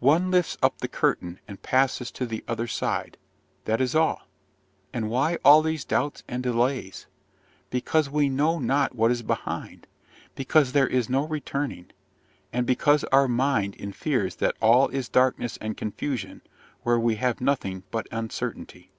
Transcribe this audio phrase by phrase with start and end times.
[0.00, 3.16] "One lifts up the curtain, and passes to the other side,
[3.66, 4.26] that is all!
[4.92, 7.06] And why all these doubts and delays?
[7.70, 9.86] Because we know not what is behind
[10.34, 11.92] because there is no returning
[12.52, 16.42] and because our mind infers that all is darkness and confusion,
[16.82, 18.90] where we have nothing but uncertainty."